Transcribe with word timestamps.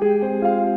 Música 0.00 0.69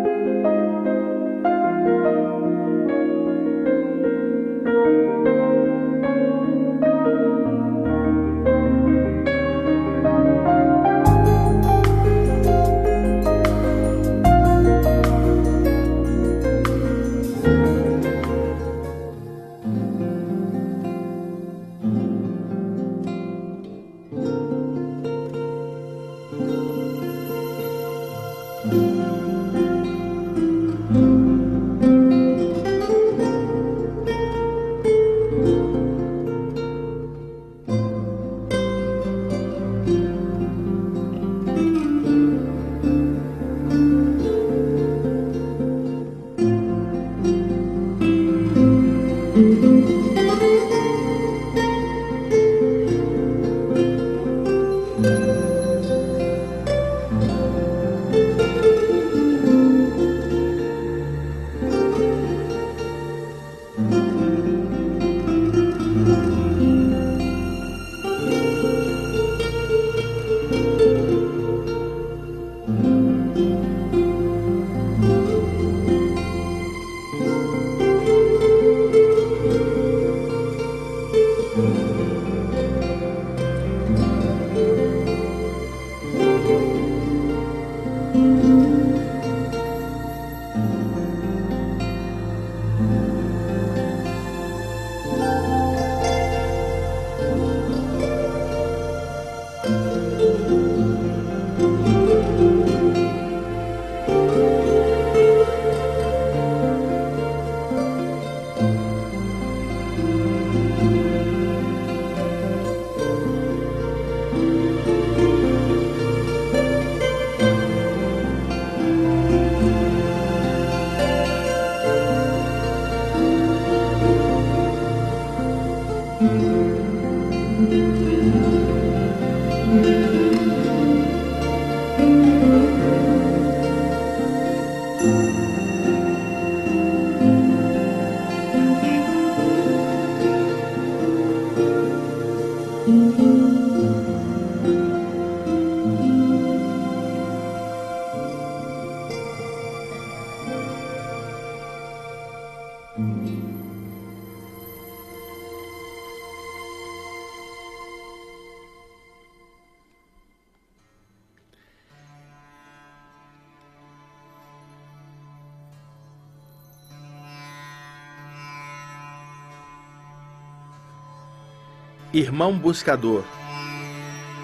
Irmão 172.15 172.55
buscador, 172.55 173.23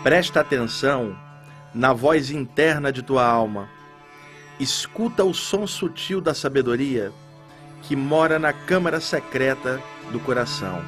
presta 0.02 0.40
atenção 0.40 1.16
na 1.72 1.94
voz 1.94 2.31
interna 2.31 2.91
de 2.91 3.03
tua 3.03 3.24
alma. 3.24 3.69
Escuta 4.59 5.24
o 5.24 5.35
som 5.35 5.68
sutil 5.68 6.19
da 6.19 6.34
sabedoria 6.34 7.12
que 7.84 7.96
mora 7.96 8.40
na 8.40 8.52
câmara 8.52 9.00
secreta 9.00 9.80
do 10.12 10.19
coração. 10.19 10.81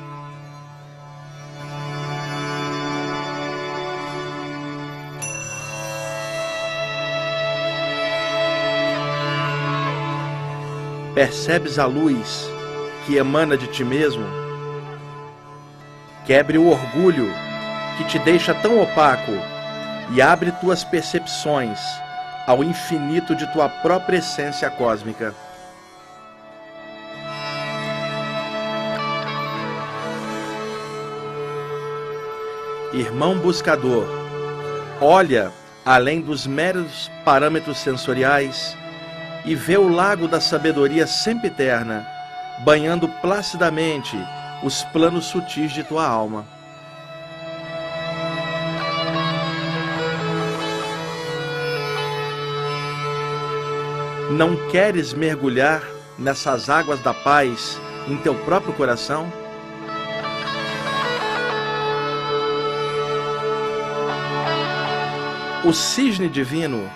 Percebes 11.14 11.78
a 11.78 11.86
luz 11.86 12.50
que 13.06 13.18
emana 13.18 13.56
de 13.56 13.68
ti 13.68 13.84
mesmo? 13.84 14.41
Quebre 16.32 16.58
o 16.58 16.70
orgulho 16.70 17.30
que 17.98 18.06
te 18.06 18.18
deixa 18.18 18.54
tão 18.54 18.82
opaco 18.82 19.34
e 20.14 20.22
abre 20.22 20.50
tuas 20.62 20.82
percepções 20.82 21.78
ao 22.48 22.64
infinito 22.64 23.36
de 23.36 23.46
tua 23.52 23.68
própria 23.68 24.20
essência 24.20 24.70
cósmica. 24.70 25.36
Irmão 32.94 33.38
buscador, 33.38 34.06
olha 35.02 35.52
além 35.86 36.22
dos 36.22 36.48
meros 36.48 37.12
parâmetros 37.26 37.78
sensoriais 37.78 38.78
e 39.44 39.54
vê 39.54 39.76
o 39.76 39.90
lago 39.90 40.30
da 40.30 40.40
sabedoria 40.40 41.06
sempre 41.06 41.48
eterna, 41.48 42.08
banhando 42.64 43.10
placidamente 43.22 44.18
os 44.64 44.84
planos 44.86 45.26
sutis 45.26 45.72
de 45.72 45.84
tua 45.84 46.06
alma. 46.06 46.46
Não 54.32 54.56
queres 54.70 55.14
mergulhar 55.14 55.82
nessas 56.18 56.70
águas 56.70 57.00
da 57.02 57.14
paz 57.14 57.80
em 58.08 58.16
teu 58.18 58.34
próprio 58.34 58.74
coração? 58.74 59.32
O 65.66 65.74
cisne 65.74 66.30
divino, 66.30 66.90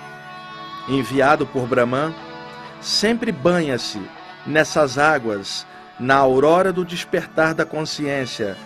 enviado 0.87 1.45
por 1.45 1.67
Brahman, 1.67 2.13
sempre 2.81 3.31
banha-se 3.31 4.01
nessas 4.45 4.97
águas 4.97 5.67
na 5.99 6.15
aurora 6.15 6.73
do 6.73 6.83
despertar 6.83 7.53
da 7.53 7.65
consciência, 7.65 8.57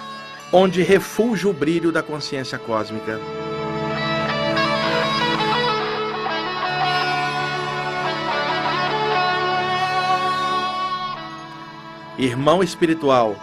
onde 0.52 0.82
refulge 0.82 1.48
o 1.48 1.54
brilho 1.54 1.92
da 1.92 2.02
consciência 2.02 2.58
cósmica. 2.58 3.20
Irmão 12.18 12.62
espiritual, 12.62 13.36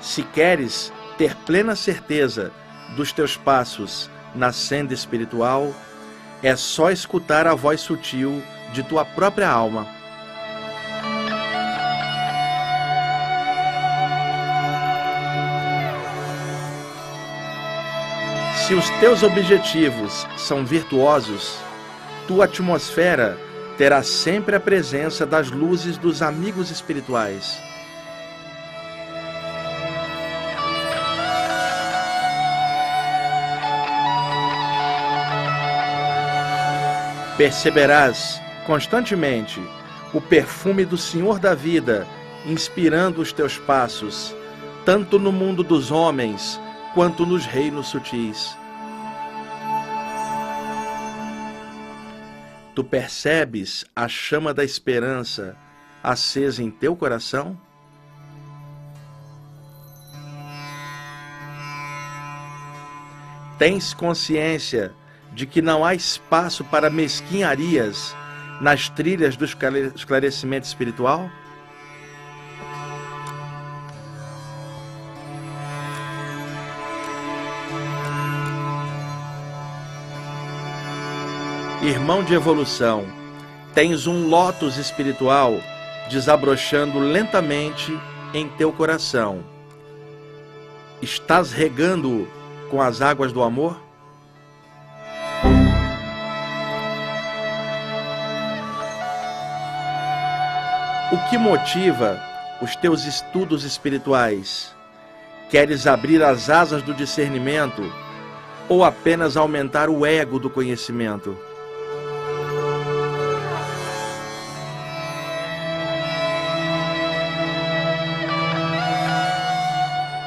se 0.00 0.22
queres 0.22 0.92
ter 1.16 1.34
plena 1.36 1.74
certeza 1.74 2.52
dos 2.96 3.12
teus 3.12 3.36
passos 3.36 4.10
na 4.34 4.52
senda 4.52 4.92
espiritual, 4.92 5.72
é 6.42 6.54
só 6.54 6.90
escutar 6.90 7.46
a 7.46 7.54
voz 7.54 7.80
sutil 7.80 8.42
de 8.74 8.82
tua 8.82 9.04
própria 9.04 9.48
alma. 9.48 9.86
Se 18.66 18.72
os 18.72 18.88
teus 18.98 19.22
objetivos 19.22 20.26
são 20.38 20.64
virtuosos, 20.64 21.58
tua 22.26 22.46
atmosfera 22.46 23.38
terá 23.76 24.02
sempre 24.02 24.56
a 24.56 24.60
presença 24.60 25.26
das 25.26 25.50
luzes 25.50 25.98
dos 25.98 26.22
amigos 26.22 26.70
espirituais. 26.70 27.58
Perceberás 37.36 38.40
constantemente 38.66 39.60
o 40.14 40.22
perfume 40.22 40.86
do 40.86 40.96
Senhor 40.96 41.38
da 41.38 41.54
vida 41.54 42.06
inspirando 42.46 43.20
os 43.20 43.30
teus 43.30 43.58
passos, 43.58 44.34
tanto 44.86 45.18
no 45.18 45.30
mundo 45.30 45.62
dos 45.62 45.90
homens 45.90 46.58
quanto 46.94 47.26
nos 47.26 47.44
reinos 47.44 47.88
sutis. 47.88 48.56
Tu 52.74 52.84
percebes 52.84 53.84
a 53.94 54.08
chama 54.08 54.54
da 54.54 54.64
esperança 54.64 55.56
acesa 56.02 56.62
em 56.62 56.70
teu 56.70 56.94
coração? 56.94 57.58
Tens 63.58 63.92
consciência 63.94 64.92
de 65.32 65.46
que 65.46 65.60
não 65.60 65.84
há 65.84 65.94
espaço 65.94 66.64
para 66.64 66.90
mesquinharias 66.90 68.14
nas 68.60 68.88
trilhas 68.88 69.36
do 69.36 69.44
esclarecimento 69.44 70.66
espiritual? 70.66 71.28
Irmão 81.94 82.24
de 82.24 82.34
evolução, 82.34 83.06
tens 83.72 84.08
um 84.08 84.26
lótus 84.26 84.78
espiritual 84.78 85.60
desabrochando 86.10 86.98
lentamente 86.98 87.96
em 88.34 88.48
teu 88.48 88.72
coração. 88.72 89.44
Estás 91.00 91.52
regando-o 91.52 92.26
com 92.68 92.82
as 92.82 93.00
águas 93.00 93.32
do 93.32 93.44
amor? 93.44 93.80
O 101.12 101.30
que 101.30 101.38
motiva 101.38 102.20
os 102.60 102.74
teus 102.74 103.04
estudos 103.04 103.62
espirituais? 103.62 104.74
Queres 105.48 105.86
abrir 105.86 106.24
as 106.24 106.50
asas 106.50 106.82
do 106.82 106.92
discernimento 106.92 107.84
ou 108.68 108.82
apenas 108.82 109.36
aumentar 109.36 109.88
o 109.88 110.04
ego 110.04 110.40
do 110.40 110.50
conhecimento? 110.50 111.38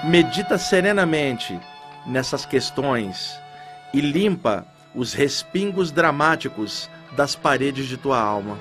Medita 0.08 0.58
serenamente 0.58 1.60
nessas 2.06 2.46
questões 2.46 3.38
e 3.94 4.00
limpa 4.00 4.66
os 4.96 5.14
respingos 5.14 5.92
dramáticos 5.92 6.90
das 7.12 7.36
paredes 7.36 7.88
de 7.88 7.98
tua 7.98 8.18
alma. 8.18 8.58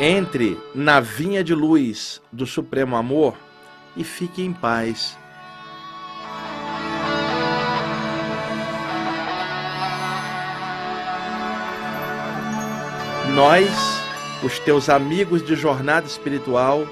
Entre 0.00 0.60
na 0.74 0.98
vinha 0.98 1.44
de 1.44 1.54
luz 1.54 2.20
do 2.32 2.44
Supremo 2.44 2.96
Amor 2.96 3.36
e 3.96 4.02
fique 4.02 4.42
em 4.42 4.52
paz 4.52 5.16
Nós, 13.34 13.68
os 14.44 14.60
teus 14.60 14.88
amigos 14.88 15.44
de 15.44 15.56
jornada 15.56 16.06
espiritual, 16.06 16.86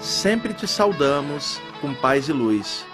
sempre 0.00 0.54
te 0.54 0.66
saudamos 0.66 1.60
com 1.82 1.92
paz 1.92 2.30
e 2.30 2.32
luz. 2.32 2.86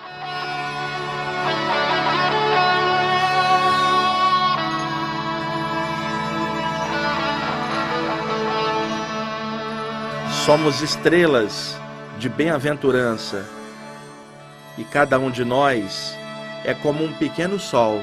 Somos 10.45 10.83
estrelas 10.83 11.79
de 12.19 12.29
bem-aventurança 12.29 13.49
e 14.77 14.83
cada 14.83 15.21
um 15.21 15.31
de 15.31 15.45
nós 15.45 16.19
é 16.65 16.75
como 16.75 17.05
um 17.05 17.13
pequeno 17.13 17.61
sol 17.61 18.03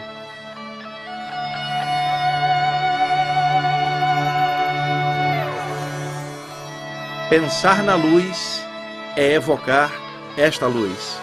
Pensar 7.30 7.82
na 7.82 7.96
luz 7.96 8.64
é 9.16 9.34
evocar 9.34 9.92
esta 10.38 10.68
luz. 10.68 11.20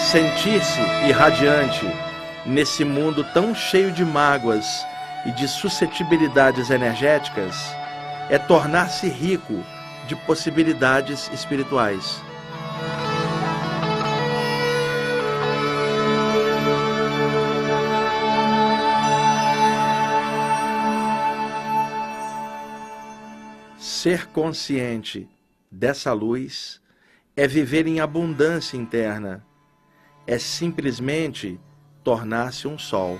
Sentir-se 0.00 0.80
irradiante 1.06 1.84
nesse 2.46 2.86
mundo 2.86 3.22
tão 3.34 3.54
cheio 3.54 3.92
de 3.92 4.02
mágoas 4.02 4.86
e 5.26 5.32
de 5.32 5.46
suscetibilidades 5.46 6.70
energéticas 6.70 7.54
é 8.30 8.38
tornar-se 8.38 9.08
rico 9.08 9.62
de 10.08 10.16
possibilidades 10.16 11.30
espirituais. 11.34 12.18
Ser 23.96 24.26
consciente 24.26 25.26
dessa 25.70 26.12
luz 26.12 26.82
é 27.34 27.48
viver 27.48 27.86
em 27.86 27.98
abundância 27.98 28.76
interna, 28.76 29.42
é 30.26 30.38
simplesmente 30.38 31.58
tornar-se 32.04 32.68
um 32.68 32.78
sol. 32.78 33.18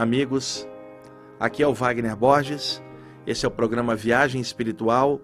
Amigos. 0.00 0.66
Aqui 1.38 1.62
é 1.62 1.66
o 1.66 1.74
Wagner 1.74 2.16
Borges. 2.16 2.82
Esse 3.26 3.44
é 3.44 3.48
o 3.48 3.50
programa 3.50 3.94
Viagem 3.94 4.40
Espiritual, 4.40 5.20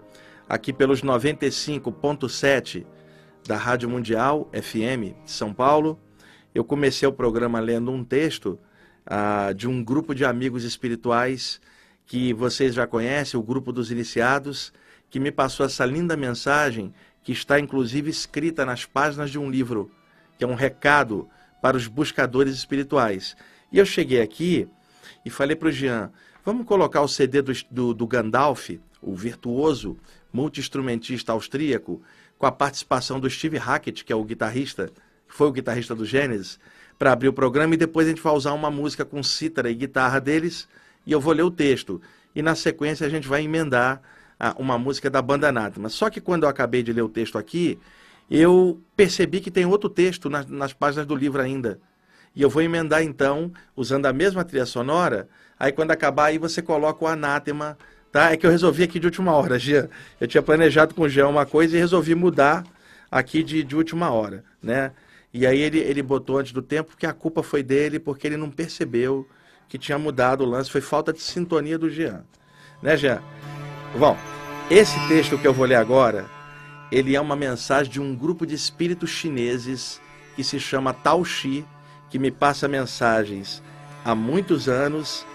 aqui 0.47 0.71
pelos 0.71 1.01
95.7 1.01 2.85
da 3.47 3.57
Rádio 3.57 3.89
Mundial 3.89 4.47
FM 4.53 5.17
de 5.25 5.31
São 5.31 5.51
Paulo. 5.51 5.99
Eu 6.53 6.63
comecei 6.63 7.07
o 7.07 7.11
programa 7.11 7.59
lendo 7.59 7.91
um 7.91 8.03
texto 8.03 8.59
ah, 9.03 9.51
de 9.51 9.67
um 9.67 9.83
grupo 9.83 10.13
de 10.13 10.23
amigos 10.23 10.63
espirituais 10.63 11.59
que 12.05 12.31
vocês 12.31 12.75
já 12.75 12.85
conhecem, 12.85 13.39
o 13.39 13.43
Grupo 13.43 13.73
dos 13.73 13.89
Iniciados, 13.89 14.71
que 15.09 15.19
me 15.19 15.31
passou 15.31 15.65
essa 15.65 15.87
linda 15.87 16.15
mensagem 16.15 16.93
que 17.23 17.31
está 17.31 17.59
inclusive 17.59 18.11
escrita 18.11 18.63
nas 18.63 18.85
páginas 18.85 19.31
de 19.31 19.39
um 19.39 19.49
livro, 19.49 19.89
que 20.37 20.43
é 20.43 20.47
um 20.47 20.53
recado 20.53 21.27
para 21.63 21.75
os 21.75 21.87
buscadores 21.87 22.53
espirituais. 22.53 23.35
E 23.71 23.77
eu 23.77 23.85
cheguei 23.85 24.21
aqui 24.21 24.67
e 25.25 25.29
falei 25.29 25.55
para 25.55 25.67
o 25.67 25.71
Jean, 25.71 26.11
vamos 26.45 26.65
colocar 26.65 27.01
o 27.01 27.07
CD 27.07 27.41
do, 27.41 27.51
do, 27.69 27.93
do 27.93 28.07
Gandalf, 28.07 28.69
o 29.01 29.15
virtuoso 29.15 29.97
multi-instrumentista 30.31 31.31
austríaco, 31.31 32.01
com 32.37 32.45
a 32.45 32.51
participação 32.51 33.19
do 33.19 33.29
Steve 33.29 33.57
Hackett, 33.57 34.05
que 34.05 34.13
é 34.13 34.15
o 34.15 34.23
guitarrista, 34.23 34.87
que 35.27 35.35
foi 35.35 35.47
o 35.47 35.51
guitarrista 35.51 35.95
do 35.95 36.05
Gênesis, 36.05 36.59
para 36.97 37.11
abrir 37.11 37.27
o 37.27 37.33
programa 37.33 37.73
e 37.73 37.77
depois 37.77 38.07
a 38.07 38.09
gente 38.09 38.21
vai 38.21 38.33
usar 38.33 38.53
uma 38.53 38.71
música 38.71 39.03
com 39.03 39.21
cítara 39.21 39.69
e 39.69 39.75
guitarra 39.75 40.19
deles 40.19 40.67
e 41.05 41.11
eu 41.11 41.19
vou 41.19 41.33
ler 41.33 41.43
o 41.43 41.51
texto. 41.51 42.01
E 42.35 42.41
na 42.41 42.55
sequência 42.55 43.05
a 43.05 43.09
gente 43.09 43.27
vai 43.27 43.43
emendar 43.43 44.01
ah, 44.39 44.55
uma 44.57 44.77
música 44.77 45.09
da 45.09 45.21
banda 45.21 45.49
Anátema. 45.49 45.89
Só 45.89 46.09
que 46.09 46.21
quando 46.21 46.43
eu 46.43 46.49
acabei 46.49 46.83
de 46.83 46.93
ler 46.93 47.01
o 47.01 47.09
texto 47.09 47.37
aqui, 47.37 47.79
eu 48.29 48.81
percebi 48.95 49.39
que 49.39 49.51
tem 49.51 49.65
outro 49.65 49.89
texto 49.89 50.29
nas, 50.29 50.45
nas 50.45 50.73
páginas 50.73 51.05
do 51.05 51.15
livro 51.15 51.41
ainda. 51.41 51.79
E 52.37 52.41
eu 52.41 52.49
vou 52.49 52.61
emendar 52.61 53.03
então, 53.03 53.51
usando 53.75 54.05
a 54.05 54.13
mesma 54.13 54.45
trilha 54.45 54.65
sonora, 54.65 55.27
Aí 55.59 55.71
quando 55.71 55.91
acabar, 55.91 56.25
aí 56.25 56.37
você 56.37 56.61
coloca 56.61 57.03
o 57.03 57.07
anátema, 57.07 57.77
tá? 58.11 58.31
É 58.31 58.37
que 58.37 58.45
eu 58.45 58.51
resolvi 58.51 58.83
aqui 58.83 58.99
de 58.99 59.07
última 59.07 59.31
hora, 59.33 59.57
Gia. 59.59 59.89
Eu 60.19 60.27
tinha 60.27 60.41
planejado 60.41 60.93
com 60.93 61.03
o 61.03 61.09
Jean 61.09 61.27
uma 61.27 61.45
coisa 61.45 61.75
e 61.75 61.79
resolvi 61.79 62.13
mudar 62.13 62.63
aqui 63.09 63.41
de, 63.41 63.63
de 63.63 63.75
última 63.75 64.11
hora, 64.11 64.43
né? 64.61 64.91
E 65.33 65.45
aí 65.45 65.59
ele, 65.59 65.79
ele 65.79 66.01
botou 66.01 66.37
antes 66.37 66.51
do 66.51 66.61
tempo 66.61 66.95
que 66.97 67.05
a 67.05 67.13
culpa 67.13 67.43
foi 67.43 67.63
dele, 67.63 67.99
porque 67.99 68.27
ele 68.27 68.37
não 68.37 68.49
percebeu 68.49 69.27
que 69.67 69.77
tinha 69.77 69.97
mudado 69.97 70.41
o 70.43 70.45
lance, 70.45 70.71
foi 70.71 70.81
falta 70.81 71.11
de 71.11 71.21
sintonia 71.21 71.77
do 71.77 71.89
Jean. 71.89 72.23
Né, 72.81 72.95
Jean? 72.95 73.21
Bom, 73.97 74.17
esse 74.69 74.95
texto 75.07 75.37
que 75.37 75.47
eu 75.47 75.53
vou 75.53 75.65
ler 75.65 75.75
agora, 75.75 76.25
ele 76.91 77.15
é 77.15 77.19
uma 77.19 77.35
mensagem 77.35 77.91
de 77.91 77.99
um 77.99 78.15
grupo 78.15 78.45
de 78.45 78.55
espíritos 78.55 79.09
chineses 79.09 79.99
que 80.35 80.43
se 80.43 80.59
chama 80.59 80.93
Tao 80.93 81.25
Xi, 81.25 81.65
que 82.09 82.19
me 82.19 82.31
passa 82.31 82.67
mensagens 82.67 83.61
há 84.03 84.15
muitos 84.15 84.67
anos 84.69 85.25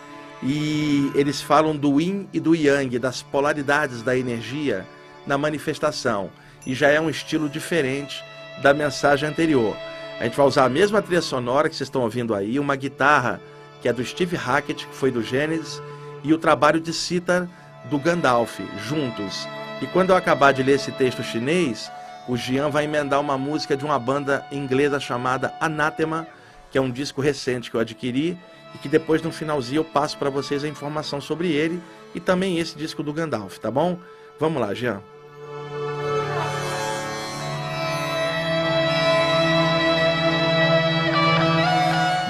e 0.43 1.11
eles 1.15 1.41
falam 1.41 1.77
do 1.77 2.01
yin 2.01 2.29
e 2.33 2.41
do 2.41 2.55
yang, 2.55 2.99
das 2.99 3.23
polaridades 3.23 4.03
da 4.03 4.17
energia 4.17 4.87
na 5.27 5.39
manifestação. 5.39 6.31
E 6.67 6.75
já 6.75 6.89
é 6.89 7.01
um 7.01 7.11
estilo 7.11 7.49
diferente 7.49 8.25
da 8.63 8.75
mensagem 8.75 9.29
anterior. 9.29 9.77
A 10.19 10.25
gente 10.25 10.37
vai 10.37 10.47
usar 10.47 10.65
a 10.65 10.69
mesma 10.69 11.03
trilha 11.03 11.23
sonora 11.23 11.69
que 11.69 11.77
vocês 11.77 11.89
estão 11.89 12.03
ouvindo 12.03 12.35
aí, 12.35 12.59
uma 12.59 12.77
guitarra 12.77 13.41
que 13.81 13.89
é 13.89 13.93
do 13.93 14.05
Steve 14.05 14.37
Hackett, 14.37 14.87
que 14.87 14.95
foi 14.95 15.11
do 15.11 15.23
Genesis, 15.23 15.83
e 16.23 16.33
o 16.33 16.39
trabalho 16.39 16.81
de 16.81 16.93
Sitar 16.93 17.49
do 17.91 17.99
Gandalf, 17.99 18.61
juntos. 18.87 19.49
E 19.81 19.87
quando 19.89 20.11
eu 20.11 20.17
acabar 20.17 20.53
de 20.53 20.63
ler 20.63 20.77
esse 20.77 20.93
texto 20.93 21.23
chinês, 21.25 21.91
o 22.29 22.37
Gian 22.37 22.69
vai 22.71 22.85
emendar 22.85 23.21
uma 23.21 23.37
música 23.37 23.77
de 23.77 23.85
uma 23.85 23.99
banda 23.99 24.47
inglesa 24.53 25.01
chamada 25.01 25.53
Anathema, 25.61 26.29
que 26.73 26.79
é 26.79 26.81
um 26.81 26.91
disco 26.91 27.21
recente 27.21 27.71
que 27.71 27.77
eu 27.77 27.81
adquiri 27.81 28.37
e 28.75 28.79
que 28.79 28.89
depois 28.89 29.21
no 29.21 29.31
finalzinho 29.31 29.81
eu 29.81 29.85
passo 29.85 30.17
para 30.17 30.31
vocês 30.31 30.65
a 30.65 30.69
informação 30.69 31.21
sobre 31.21 31.53
ele 31.53 31.81
e 32.15 32.19
também 32.19 32.59
esse 32.59 32.77
disco 32.77 33.03
do 33.03 33.13
Gandalf, 33.13 33.59
tá 33.59 33.71
bom? 33.71 33.99
Vamos 34.41 34.61
lá, 34.61 34.73
Jean. 34.73 35.03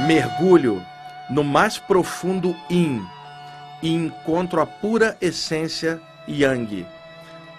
Mergulho 0.07 0.83
no 1.31 1.45
mais 1.45 1.79
profundo 1.79 2.55
Yin 2.69 3.01
e 3.81 3.95
encontro 3.95 4.61
a 4.61 4.67
pura 4.67 5.17
essência 5.21 6.01
Yang. 6.29 6.85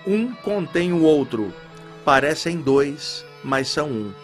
Um 0.06 0.34
contém 0.34 0.92
o 0.92 1.04
outro, 1.04 1.54
parecem 2.04 2.58
dois, 2.60 3.25
mas 3.44 3.70
são 3.70 3.88
um. 3.88 4.23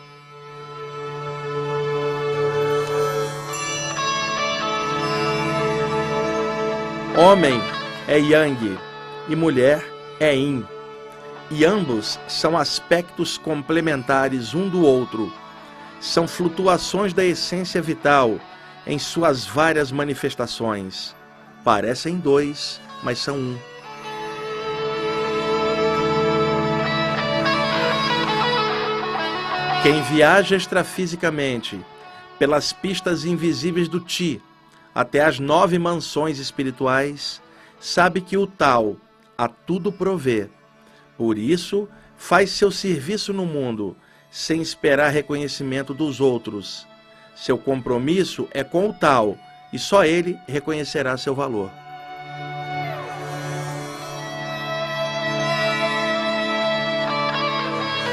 Homem 7.21 7.59
é 8.07 8.17
Yang 8.17 8.79
e 9.27 9.35
mulher 9.35 9.85
é 10.21 10.33
Yin, 10.33 10.65
e 11.51 11.65
ambos 11.65 12.17
são 12.29 12.57
aspectos 12.57 13.37
complementares 13.37 14.53
um 14.53 14.69
do 14.69 14.85
outro 14.85 15.29
são 15.99 16.25
flutuações 16.25 17.11
da 17.13 17.25
essência 17.25 17.81
vital 17.81 18.39
em 18.87 18.97
suas 18.97 19.45
várias 19.45 19.91
manifestações. 19.91 21.13
Parecem 21.61 22.15
dois, 22.15 22.79
mas 23.03 23.19
são 23.19 23.35
um. 23.35 23.59
Quem 29.83 30.01
viaja 30.03 30.55
extrafisicamente 30.55 31.85
pelas 32.39 32.71
pistas 32.71 33.25
invisíveis 33.25 33.89
do 33.89 33.99
Ti 33.99 34.41
até 34.93 35.21
as 35.21 35.39
nove 35.39 35.77
mansões 35.77 36.39
espirituais, 36.39 37.41
sabe 37.79 38.21
que 38.21 38.37
o 38.37 38.47
tal 38.47 38.97
a 39.37 39.47
tudo 39.47 39.91
provê. 39.91 40.49
Por 41.17 41.37
isso, 41.37 41.87
faz 42.17 42.51
seu 42.51 42.71
serviço 42.71 43.31
no 43.31 43.45
mundo 43.45 43.95
sem 44.29 44.61
esperar 44.61 45.09
reconhecimento 45.09 45.93
dos 45.93 46.19
outros. 46.19 46.87
Seu 47.35 47.57
compromisso 47.57 48.47
é 48.51 48.63
com 48.63 48.89
o 48.89 48.93
tal 48.93 49.37
e 49.71 49.79
só 49.79 50.03
ele 50.03 50.37
reconhecerá 50.47 51.15
seu 51.17 51.33
valor. 51.33 51.71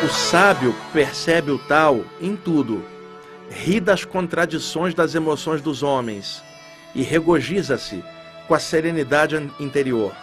O 0.04 0.09
sábio 0.09 0.75
percebe 0.92 1.50
o 1.50 1.59
tal 1.59 2.04
em 2.21 2.37
tudo, 2.37 2.85
ri 3.50 3.80
das 3.80 4.04
contradições 4.04 4.95
das 4.95 5.16
emoções 5.16 5.61
dos 5.61 5.83
homens 5.83 6.45
e 6.97 7.03
regozija-se 7.03 8.03
com 8.49 8.55
a 8.55 8.59
serenidade 8.59 9.37
interior. 9.61 10.17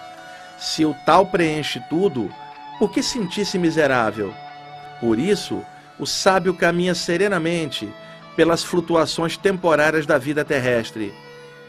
Se 0.58 0.84
o 0.84 0.96
tal 1.06 1.28
preenche 1.28 1.80
tudo, 1.88 2.34
por 2.80 2.92
que 2.92 3.04
sentir-se 3.04 3.60
miserável? 3.60 4.34
Por 5.00 5.20
isso, 5.20 5.64
o 6.00 6.08
sábio 6.08 6.52
caminha 6.54 6.96
serenamente 6.96 7.88
pelas 8.36 8.64
flutuações 8.64 9.38
temporárias 9.38 10.08
da 10.08 10.18
vida 10.18 10.44
terrestre. 10.44 11.14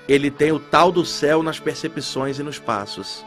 Ele 0.08 0.30
tem 0.30 0.52
o 0.52 0.58
tal 0.58 0.90
do 0.90 1.04
céu 1.04 1.42
nas 1.42 1.60
percepções 1.60 2.38
e 2.38 2.42
nos 2.42 2.58
passos. 2.58 3.22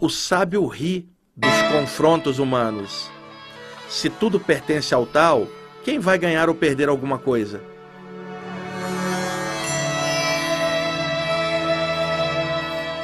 O 0.00 0.08
sábio 0.08 0.66
ri 0.66 1.08
dos 1.36 1.62
confrontos 1.70 2.40
humanos. 2.40 3.08
Se 3.92 4.08
tudo 4.08 4.40
pertence 4.40 4.94
ao 4.94 5.04
tal, 5.04 5.46
quem 5.84 5.98
vai 5.98 6.16
ganhar 6.16 6.48
ou 6.48 6.54
perder 6.54 6.88
alguma 6.88 7.18
coisa? 7.18 7.62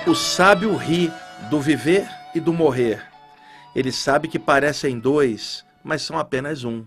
O 0.06 0.14
sábio 0.14 0.74
ri 0.74 1.12
do 1.50 1.60
viver 1.60 2.08
e 2.34 2.40
do 2.40 2.54
morrer. 2.54 3.04
Ele 3.76 3.92
sabe 3.92 4.28
que 4.28 4.38
parecem 4.38 4.98
dois, 4.98 5.62
mas 5.84 6.00
são 6.00 6.18
apenas 6.18 6.64
um. 6.64 6.86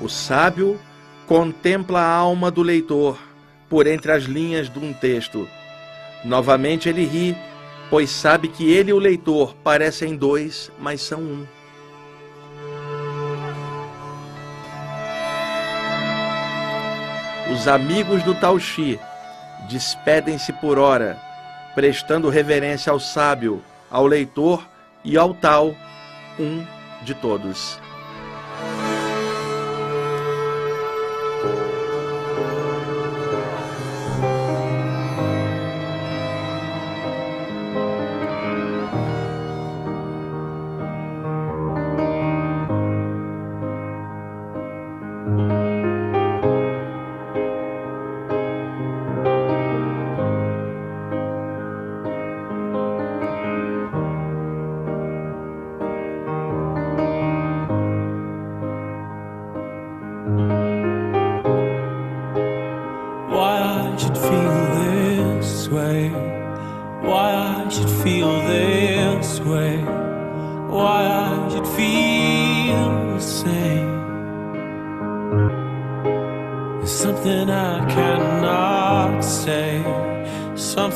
O 0.00 0.08
sábio 0.08 0.80
contempla 1.26 1.98
a 1.98 2.14
alma 2.14 2.52
do 2.52 2.62
leitor 2.62 3.18
por 3.68 3.88
entre 3.88 4.12
as 4.12 4.22
linhas 4.22 4.70
de 4.70 4.78
um 4.78 4.92
texto. 4.92 5.48
Novamente 6.24 6.88
ele 6.88 7.04
ri, 7.04 7.36
pois 7.90 8.10
sabe 8.10 8.48
que 8.48 8.70
ele 8.70 8.90
e 8.90 8.94
o 8.94 8.98
leitor 8.98 9.54
parecem 9.64 10.16
dois, 10.16 10.70
mas 10.78 11.00
são 11.00 11.20
um. 11.20 11.46
Os 17.52 17.66
amigos 17.66 18.22
do 18.22 18.34
Tauxi 18.34 19.00
despedem-se 19.68 20.52
por 20.52 20.78
hora, 20.78 21.18
prestando 21.74 22.28
reverência 22.28 22.92
ao 22.92 23.00
sábio, 23.00 23.62
ao 23.90 24.06
leitor 24.06 24.66
e 25.02 25.16
ao 25.16 25.32
tal, 25.32 25.74
um 26.38 26.64
de 27.02 27.14
todos. 27.14 27.80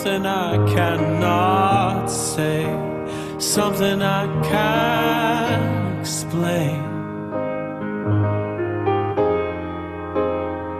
something 0.02 0.26
I 0.26 0.56
cannot 0.74 2.06
say, 2.10 2.64
something 3.38 4.02
I 4.02 4.26
can't 4.42 6.00
explain. 6.00 6.82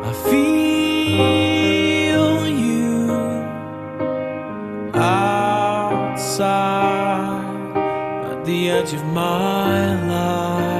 I 0.02 0.12
feel 0.28 1.28
you 2.48 3.12
outside 4.92 6.26
at 8.26 8.44
the 8.44 8.70
edge 8.70 8.92
of 8.92 9.04
my 9.06 9.94
life. 10.08 10.71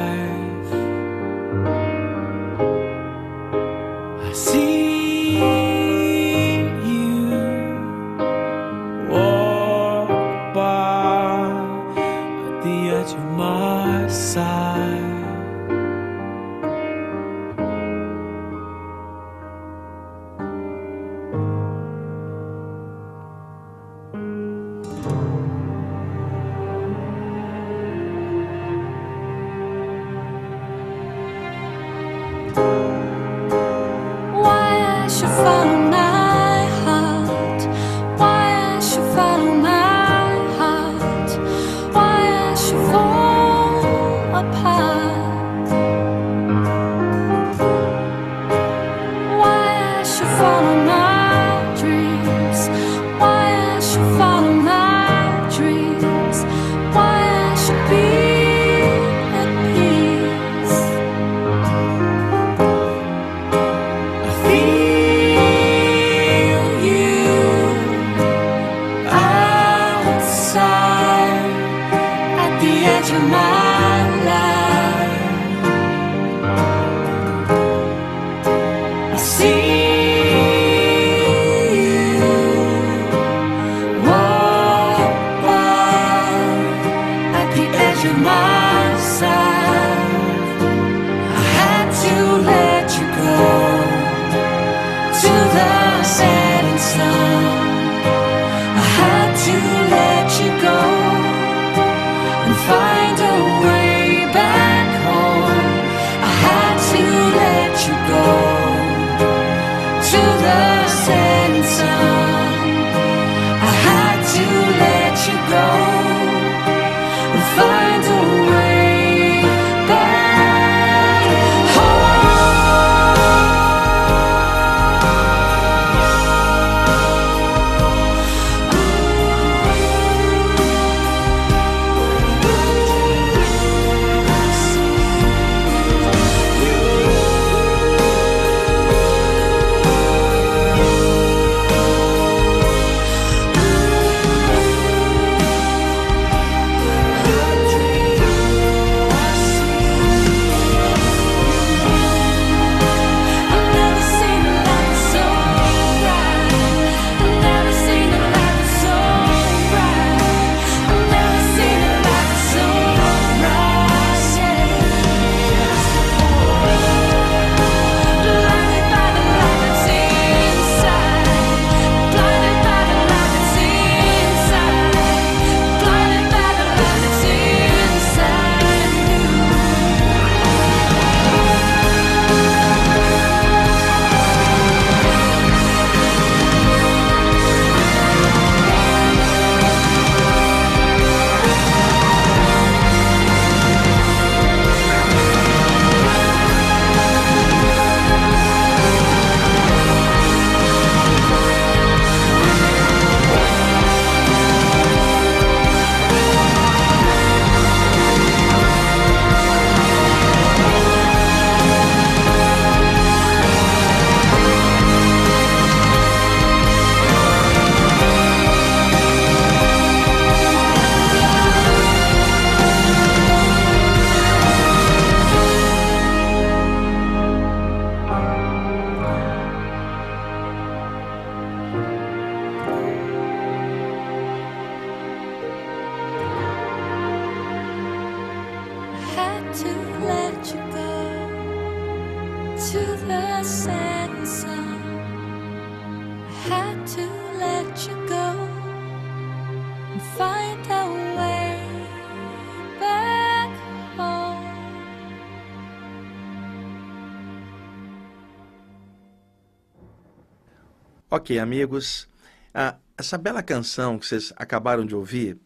Ok, 261.23 261.39
amigos, 261.39 262.09
ah, 262.53 262.75
essa 262.99 263.17
bela 263.17 263.45
canção 263.45 263.97
que 263.97 264.05
vocês 264.05 264.33
acabaram 264.35 264.85
de 264.85 264.93
ouvir 264.93 265.39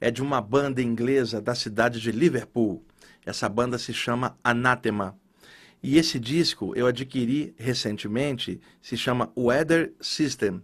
é 0.00 0.08
de 0.08 0.22
uma 0.22 0.40
banda 0.40 0.80
inglesa 0.80 1.40
da 1.40 1.52
cidade 1.52 2.00
de 2.00 2.12
Liverpool. 2.12 2.80
Essa 3.24 3.48
banda 3.48 3.76
se 3.76 3.92
chama 3.92 4.38
Anathema. 4.44 5.18
E 5.82 5.98
esse 5.98 6.20
disco 6.20 6.72
eu 6.76 6.86
adquiri 6.86 7.52
recentemente, 7.58 8.60
se 8.80 8.96
chama 8.96 9.32
Weather 9.36 9.92
System. 10.00 10.62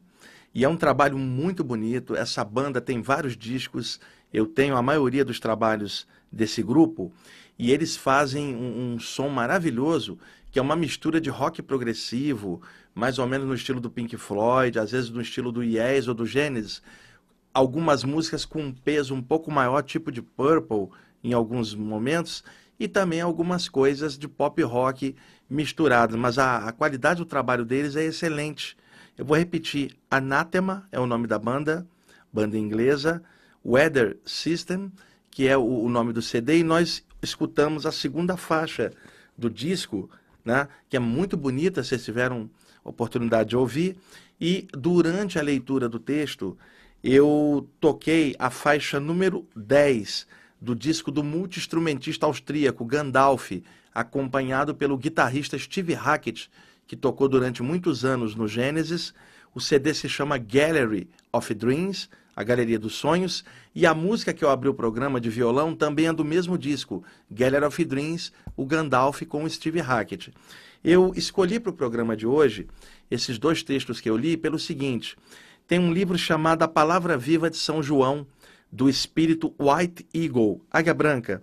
E 0.55 0.63
é 0.63 0.69
um 0.69 0.77
trabalho 0.77 1.19
muito 1.19 1.65
bonito. 1.65 2.15
Essa 2.15 2.45
banda 2.45 2.81
tem 2.81 3.03
vários 3.03 3.37
discos, 3.37 3.99
eu 4.33 4.47
tenho 4.47 4.77
a 4.77 4.83
maioria 4.83 5.25
dos 5.25 5.41
trabalhos 5.41 6.07
desse 6.31 6.63
grupo, 6.63 7.13
e 7.59 7.73
eles 7.73 7.97
fazem 7.97 8.55
um, 8.55 8.95
um 8.95 9.01
som 9.01 9.29
maravilhoso, 9.29 10.21
que 10.53 10.59
é 10.59 10.63
uma 10.63 10.77
mistura 10.77 11.21
de 11.21 11.31
rock 11.31 11.63
progressivo, 11.63 12.63
mais 12.95 13.19
ou 13.19 13.27
menos 13.27 13.47
no 13.47 13.55
estilo 13.55 13.81
do 13.81 13.91
Pink 13.91 14.17
Floyd, 14.17 14.79
às 14.79 14.91
vezes 14.93 15.11
no 15.11 15.21
estilo 15.21 15.51
do 15.51 15.63
Yes 15.63 16.09
ou 16.09 16.15
do 16.15 16.27
Genesis. 16.27 16.83
Algumas 17.53 18.05
músicas 18.05 18.45
com 18.45 18.63
um 18.63 18.73
peso 18.73 19.15
um 19.15 19.23
pouco 19.23 19.51
maior, 19.51 19.83
tipo 19.83 20.11
de 20.11 20.23
Purple, 20.23 20.89
em 21.23 21.33
alguns 21.33 21.75
momentos, 21.75 22.43
e 22.79 22.89
também 22.89 23.21
algumas 23.21 23.69
coisas 23.69 24.19
de 24.19 24.27
pop 24.27 24.63
rock 24.63 25.15
misturadas. 25.49 26.17
Mas 26.17 26.39
a, 26.39 26.69
a 26.69 26.73
qualidade 26.73 27.19
do 27.19 27.27
trabalho 27.27 27.65
deles 27.65 27.97
é 27.97 28.05
excelente. 28.05 28.77
Eu 29.17 29.25
vou 29.25 29.37
repetir: 29.37 29.97
Anathema 30.11 30.89
é 30.91 30.99
o 30.99 31.07
nome 31.07 31.27
da 31.27 31.39
banda, 31.39 31.87
banda 32.33 32.59
inglesa, 32.59 33.23
Weather 33.65 34.19
System, 34.25 34.91
que 35.31 35.47
é 35.47 35.57
o, 35.57 35.63
o 35.63 35.89
nome 35.89 36.13
do 36.13 36.23
CD, 36.23 36.59
e 36.59 36.65
nós 36.65 37.05
escutamos 37.23 37.87
a 37.87 37.93
segunda 37.93 38.37
faixa 38.37 38.93
do 39.37 39.49
disco, 39.49 40.11
né, 40.45 40.69
que 40.89 40.97
é 40.97 41.01
muito 41.01 41.37
bonita, 41.37 41.83
vocês 41.83 42.05
tiveram 42.05 42.51
oportunidade 42.85 43.51
de 43.51 43.57
ouvir, 43.57 43.97
e 44.41 44.67
durante 44.73 45.39
a 45.39 45.43
leitura 45.43 45.89
do 45.89 45.99
texto, 45.99 46.57
eu 47.03 47.69
toquei 47.81 48.35
a 48.39 48.51
faixa 48.51 48.99
número 49.01 49.47
10 49.57 50.27
do 50.61 50.75
disco 50.75 51.11
do 51.11 51.25
multi-instrumentista 51.25 52.27
austríaco 52.27 52.85
Gandalf, 52.85 53.51
acompanhado 53.93 54.75
pelo 54.75 54.97
guitarrista 54.97 55.59
Steve 55.59 55.95
Hackett, 55.95 56.49
que 56.87 56.97
tocou 56.97 57.29
durante 57.29 57.63
muitos 57.63 58.05
anos 58.05 58.35
no 58.35 58.47
Genesis. 58.47 59.13
O 59.55 59.61
CD 59.61 59.93
se 59.93 60.09
chama 60.09 60.39
Gallery 60.39 61.09
of 61.33 61.53
Dreams, 61.55 62.09
a 62.35 62.43
Galeria 62.43 62.79
dos 62.79 62.95
Sonhos, 62.95 63.45
e 63.75 63.87
a 63.87 63.95
música 63.95 64.33
que 64.33 64.45
eu 64.45 64.51
abri 64.51 64.69
o 64.69 64.75
programa 64.75 65.21
de 65.21 65.31
violão 65.31 65.75
também 65.75 66.07
é 66.07 66.13
do 66.13 66.25
mesmo 66.25 66.57
disco, 66.57 67.05
Gallery 67.31 67.65
of 67.65 67.85
Dreams, 67.85 68.33
o 68.57 68.65
Gandalf 68.65 69.23
com 69.23 69.45
o 69.45 69.51
Steve 69.51 69.81
Hackett. 69.81 70.33
Eu 70.85 71.13
escolhi 71.15 71.61
para 71.61 71.71
o 71.71 71.75
programa 71.75 72.17
de 72.17 72.27
hoje 72.27 72.67
esses 73.11 73.39
dois 73.39 73.63
textos 73.63 74.01
que 74.01 74.11
eu 74.11 74.17
li 74.17 74.37
pelo 74.37 74.59
seguinte: 74.59 75.17
tem 75.67 75.79
um 75.79 75.93
livro 75.93 76.19
chamado 76.19 76.63
A 76.63 76.69
Palavra 76.69 77.17
Viva 77.17 77.49
de 77.49 77.57
São 77.57 77.83
João, 77.83 78.27
do 78.71 78.89
espírito 78.89 79.55
White 79.59 80.07
Eagle, 80.13 80.61
Águia 80.71 80.95
Branca, 80.95 81.43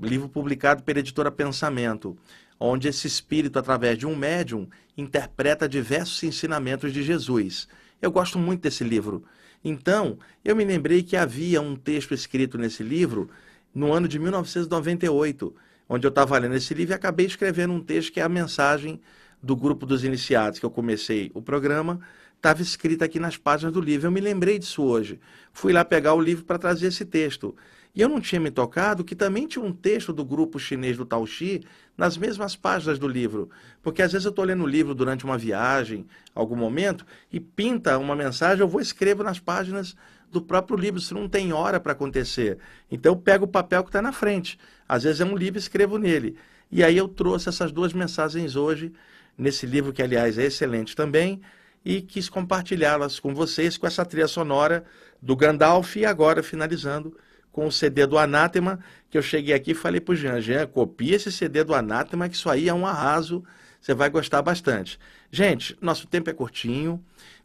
livro 0.00 0.28
publicado 0.28 0.82
pela 0.82 1.00
editora 1.00 1.30
Pensamento, 1.30 2.16
onde 2.58 2.88
esse 2.88 3.06
espírito, 3.06 3.58
através 3.58 3.98
de 3.98 4.06
um 4.06 4.16
médium, 4.16 4.68
interpreta 4.96 5.68
diversos 5.68 6.22
ensinamentos 6.22 6.92
de 6.92 7.02
Jesus. 7.02 7.68
Eu 8.00 8.10
gosto 8.10 8.38
muito 8.38 8.62
desse 8.62 8.84
livro. 8.84 9.24
Então, 9.64 10.18
eu 10.44 10.54
me 10.54 10.64
lembrei 10.64 11.02
que 11.02 11.16
havia 11.16 11.60
um 11.60 11.74
texto 11.74 12.12
escrito 12.12 12.58
nesse 12.58 12.82
livro 12.82 13.30
no 13.74 13.92
ano 13.92 14.06
de 14.06 14.18
1998, 14.18 15.54
onde 15.88 16.06
eu 16.06 16.10
estava 16.10 16.36
lendo 16.38 16.54
esse 16.54 16.74
livro 16.74 16.92
e 16.92 16.96
acabei 16.96 17.24
escrevendo 17.24 17.72
um 17.72 17.80
texto 17.80 18.12
que 18.12 18.20
é 18.20 18.22
a 18.22 18.28
mensagem 18.28 19.00
do 19.42 19.56
grupo 19.56 19.86
dos 19.86 20.04
iniciados, 20.04 20.58
que 20.58 20.66
eu 20.66 20.70
comecei 20.70 21.30
o 21.34 21.40
programa, 21.40 22.00
estava 22.36 22.60
escrita 22.60 23.06
aqui 23.06 23.18
nas 23.18 23.36
páginas 23.36 23.72
do 23.72 23.80
livro. 23.80 24.06
Eu 24.06 24.12
me 24.12 24.20
lembrei 24.20 24.58
disso 24.58 24.82
hoje. 24.82 25.18
Fui 25.52 25.72
lá 25.72 25.84
pegar 25.84 26.14
o 26.14 26.20
livro 26.20 26.44
para 26.44 26.58
trazer 26.58 26.88
esse 26.88 27.04
texto. 27.04 27.56
E 27.94 28.00
eu 28.00 28.08
não 28.08 28.20
tinha 28.20 28.40
me 28.40 28.50
tocado 28.50 29.04
que 29.04 29.14
também 29.14 29.46
tinha 29.46 29.64
um 29.64 29.72
texto 29.72 30.12
do 30.12 30.24
grupo 30.24 30.58
chinês 30.58 30.96
do 30.96 31.06
Tao 31.06 31.24
Xi 31.24 31.62
nas 31.96 32.16
mesmas 32.16 32.56
páginas 32.56 32.98
do 32.98 33.06
livro. 33.06 33.48
Porque 33.82 34.02
às 34.02 34.10
vezes 34.10 34.24
eu 34.24 34.30
estou 34.30 34.44
lendo 34.44 34.64
o 34.64 34.66
livro 34.66 34.94
durante 34.94 35.24
uma 35.24 35.38
viagem, 35.38 36.04
algum 36.34 36.56
momento, 36.56 37.06
e 37.32 37.38
pinta 37.38 37.96
uma 37.96 38.16
mensagem, 38.16 38.60
eu 38.60 38.68
vou 38.68 38.80
escrevo 38.80 39.22
nas 39.22 39.38
páginas 39.38 39.94
do 40.30 40.42
próprio 40.42 40.76
livro, 40.76 41.00
se 41.00 41.14
não 41.14 41.28
tem 41.28 41.52
hora 41.52 41.78
para 41.78 41.92
acontecer. 41.92 42.58
Então 42.90 43.12
eu 43.12 43.16
pego 43.16 43.44
o 43.44 43.48
papel 43.48 43.84
que 43.84 43.90
está 43.90 44.02
na 44.02 44.10
frente. 44.10 44.58
Às 44.88 45.04
vezes 45.04 45.20
é 45.20 45.24
um 45.24 45.36
livro 45.36 45.58
e 45.58 45.60
escrevo 45.60 45.96
nele. 45.96 46.36
E 46.72 46.82
aí 46.82 46.96
eu 46.96 47.06
trouxe 47.06 47.48
essas 47.48 47.70
duas 47.70 47.92
mensagens 47.92 48.56
hoje, 48.56 48.92
nesse 49.38 49.66
livro 49.66 49.92
que, 49.92 50.02
aliás, 50.02 50.36
é 50.36 50.46
excelente 50.46 50.96
também, 50.96 51.40
e 51.84 52.02
quis 52.02 52.28
compartilhá-las 52.28 53.20
com 53.20 53.32
vocês, 53.32 53.76
com 53.76 53.86
essa 53.86 54.04
trilha 54.04 54.26
sonora 54.26 54.84
do 55.22 55.36
Gandalf, 55.36 55.94
e 55.94 56.04
agora 56.04 56.42
finalizando 56.42 57.16
com 57.54 57.66
o 57.68 57.72
CD 57.72 58.04
do 58.04 58.18
Anátema, 58.18 58.80
que 59.08 59.16
eu 59.16 59.22
cheguei 59.22 59.54
aqui 59.54 59.70
e 59.70 59.74
falei 59.74 60.00
para 60.00 60.12
o 60.12 60.16
Jean, 60.16 60.40
Jean, 60.40 60.66
copia 60.66 61.14
esse 61.14 61.30
CD 61.30 61.62
do 61.62 61.72
Anátema, 61.72 62.28
que 62.28 62.34
isso 62.34 62.50
aí 62.50 62.68
é 62.68 62.74
um 62.74 62.84
arraso, 62.84 63.44
você 63.80 63.94
vai 63.94 64.10
gostar 64.10 64.42
bastante. 64.42 64.98
Gente, 65.30 65.78
nosso 65.80 66.08
tempo 66.08 66.28
é 66.28 66.32
curtinho, 66.32 67.00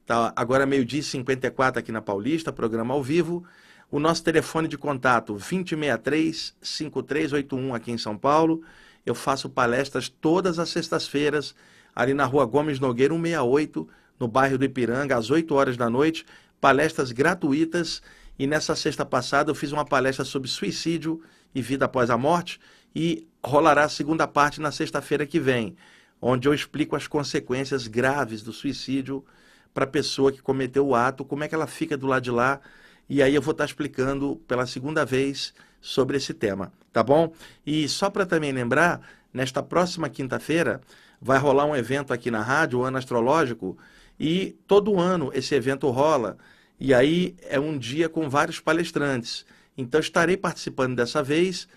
tá 0.07 0.33
agora 0.35 0.65
meio-dia 0.65 1.01
e 1.01 1.03
54 1.03 1.79
aqui 1.79 1.91
na 1.91 2.01
Paulista, 2.01 2.51
programa 2.51 2.95
ao 2.95 3.03
vivo. 3.03 3.45
O 3.91 3.99
nosso 3.99 4.23
telefone 4.23 4.67
de 4.67 4.79
contato, 4.79 5.35
2063-5381 5.35 7.75
aqui 7.75 7.91
em 7.91 7.97
São 7.99 8.17
Paulo. 8.17 8.63
Eu 9.05 9.13
faço 9.13 9.47
palestras 9.47 10.09
todas 10.09 10.57
as 10.57 10.69
sextas-feiras, 10.69 11.53
ali 11.95 12.15
na 12.15 12.25
rua 12.25 12.47
Gomes 12.47 12.79
Nogueira, 12.79 13.13
168, 13.13 13.87
no 14.19 14.27
bairro 14.27 14.57
do 14.57 14.65
Ipiranga, 14.65 15.15
às 15.15 15.29
8 15.29 15.53
horas 15.53 15.77
da 15.77 15.87
noite. 15.87 16.25
Palestras 16.59 17.11
gratuitas 17.11 18.01
e 18.39 18.47
nessa 18.47 18.73
sexta 18.73 19.05
passada 19.05 19.51
eu 19.51 19.55
fiz 19.55 19.73
uma 19.73 19.83
palestra 19.83 20.23
sobre 20.23 20.47
suicídio 20.47 21.21
e 21.53 21.61
vida 21.61 21.83
após 21.83 22.09
a 22.09 22.17
morte 22.17 22.57
e 22.95 23.27
rolará 23.43 23.83
a 23.83 23.89
segunda 23.89 24.25
parte 24.25 24.61
na 24.61 24.71
sexta-feira 24.71 25.25
que 25.25 25.41
vem, 25.41 25.75
onde 26.21 26.47
eu 26.47 26.53
explico 26.53 26.95
as 26.95 27.05
consequências 27.05 27.85
graves 27.85 28.41
do 28.41 28.53
suicídio 28.53 29.25
para 29.73 29.83
a 29.83 29.87
pessoa 29.87 30.31
que 30.31 30.41
cometeu 30.41 30.87
o 30.87 30.95
ato, 30.95 31.25
como 31.25 31.43
é 31.43 31.49
que 31.49 31.53
ela 31.53 31.67
fica 31.67 31.97
do 31.97 32.07
lado 32.07 32.23
de 32.23 32.31
lá. 32.31 32.61
E 33.09 33.21
aí 33.21 33.35
eu 33.35 33.41
vou 33.41 33.51
estar 33.51 33.65
explicando 33.65 34.37
pela 34.47 34.65
segunda 34.65 35.05
vez 35.05 35.53
sobre 35.81 36.15
esse 36.15 36.33
tema, 36.33 36.71
tá 36.93 37.03
bom? 37.03 37.33
E 37.65 37.89
só 37.89 38.09
para 38.09 38.25
também 38.25 38.51
lembrar, 38.51 39.01
nesta 39.33 39.61
próxima 39.61 40.09
quinta-feira 40.09 40.79
vai 41.21 41.37
rolar 41.37 41.65
um 41.65 41.75
evento 41.75 42.13
aqui 42.13 42.31
na 42.31 42.41
rádio, 42.41 42.79
o 42.79 42.83
Ano 42.83 42.97
Astrológico, 42.97 43.77
e 44.17 44.57
todo 44.65 44.99
ano 44.99 45.29
esse 45.33 45.53
evento 45.55 45.89
rola 45.89 46.37
e 46.79 46.93
aí 46.93 47.35
é 47.41 47.59
um 47.59 47.77
dia 47.77 48.07
com 48.07 48.29
vários 48.29 48.59
palestrantes. 48.59 49.45
Então 49.77 49.99
estarei 49.99 50.37
participando 50.37 50.95
dessa 50.95 51.21
vez. 51.21 51.67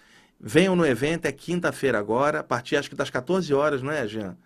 Venham 0.40 0.76
no 0.76 0.86
evento, 0.86 1.26
é 1.26 1.32
quinta-feira 1.32 1.98
agora, 1.98 2.40
a 2.40 2.44
partir 2.44 2.76
acho 2.76 2.88
que 2.88 2.96
das 2.96 3.10
14 3.10 3.52
horas, 3.52 3.82
não 3.82 3.90
é, 3.90 4.06
Jean? 4.06 4.36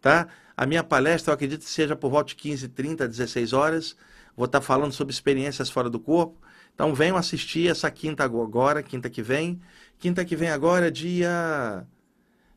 Tá? 0.00 0.28
A 0.56 0.66
minha 0.66 0.82
palestra, 0.82 1.30
eu 1.30 1.34
acredito 1.34 1.60
que 1.60 1.70
seja 1.70 1.96
por 1.96 2.10
volta 2.10 2.28
de 2.28 2.36
15, 2.36 2.68
30, 2.68 3.08
16 3.08 3.52
horas. 3.52 3.96
Vou 4.36 4.46
estar 4.46 4.60
falando 4.60 4.92
sobre 4.92 5.12
experiências 5.12 5.70
fora 5.70 5.88
do 5.88 6.00
corpo. 6.00 6.38
Então 6.74 6.94
venham 6.94 7.16
assistir 7.16 7.68
essa 7.70 7.90
quinta 7.90 8.24
agora, 8.24 8.82
quinta 8.82 9.08
que 9.08 9.22
vem. 9.22 9.60
Quinta 9.98 10.24
que 10.24 10.36
vem 10.36 10.48
agora, 10.50 10.90
dia 10.90 11.86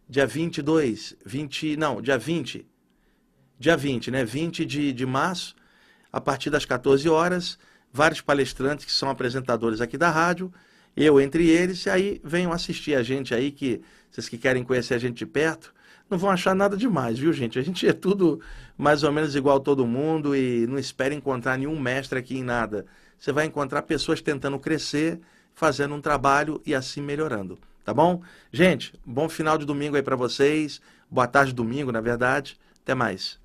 dia 0.08 0.28
22, 0.28 1.16
20, 1.26 1.78
não, 1.78 2.02
dia 2.02 2.18
20. 2.18 2.66
Dia 3.58 3.78
20, 3.78 4.12
né? 4.12 4.26
20 4.26 4.66
de, 4.66 4.94
de 4.94 5.06
março 5.06 5.56
a 6.16 6.22
partir 6.22 6.50
das 6.50 6.64
14 6.64 7.10
horas, 7.10 7.60
vários 7.92 8.22
palestrantes 8.22 8.86
que 8.86 8.92
são 8.94 9.10
apresentadores 9.10 9.82
aqui 9.82 9.98
da 9.98 10.10
rádio, 10.10 10.50
eu 10.96 11.20
entre 11.20 11.50
eles, 11.50 11.86
e 11.86 11.90
aí 11.90 12.22
venham 12.24 12.54
assistir 12.54 12.96
a 12.96 13.04
gente 13.04 13.36
aí, 13.36 13.52
que 13.52 13.82
vocês 14.10 14.30
que 14.30 14.38
querem 14.38 14.64
conhecer 14.64 14.94
a 14.94 14.98
gente 14.98 15.18
de 15.18 15.26
perto, 15.26 15.74
não 16.10 16.18
vão 16.18 16.30
achar 16.30 16.56
nada 16.56 16.78
demais, 16.78 17.20
viu, 17.20 17.34
gente? 17.34 17.60
A 17.60 17.62
gente 17.62 17.86
é 17.86 17.92
tudo 17.92 18.40
mais 18.78 19.04
ou 19.04 19.12
menos 19.12 19.36
igual 19.36 19.60
todo 19.60 19.86
mundo 19.86 20.34
e 20.34 20.66
não 20.68 20.80
espere 20.80 21.14
encontrar 21.14 21.58
nenhum 21.58 21.78
mestre 21.78 22.18
aqui 22.18 22.38
em 22.38 22.44
nada. 22.44 22.86
Você 23.20 23.34
vai 23.34 23.44
encontrar 23.44 23.82
pessoas 23.82 24.22
tentando 24.22 24.58
crescer, 24.58 25.20
fazendo 25.54 25.96
um 25.96 26.00
trabalho 26.00 26.62
e 26.66 26.74
assim 26.74 27.02
melhorando, 27.02 27.60
tá 27.84 27.94
bom? 27.94 28.22
Gente, 28.54 28.94
bom 29.06 29.28
final 29.28 29.58
de 29.58 29.66
domingo 29.66 29.98
aí 29.98 30.02
para 30.02 30.16
vocês. 30.16 30.80
Boa 31.12 31.28
tarde 31.28 31.52
domingo, 31.52 31.92
na 31.92 32.00
verdade. 32.00 32.58
Até 32.82 32.96
mais. 32.96 33.38